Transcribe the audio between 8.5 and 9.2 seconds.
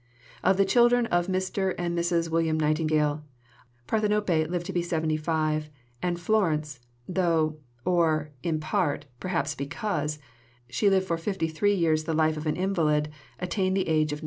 part,